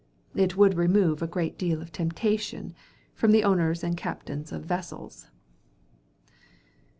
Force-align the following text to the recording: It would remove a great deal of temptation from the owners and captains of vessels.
It 0.33 0.57
would 0.57 0.73
remove 0.77 1.21
a 1.21 1.27
great 1.27 1.59
deal 1.59 1.79
of 1.79 1.91
temptation 1.91 2.73
from 3.13 3.29
the 3.29 3.43
owners 3.43 3.83
and 3.83 3.95
captains 3.95 4.51
of 4.51 4.65
vessels. 4.65 5.27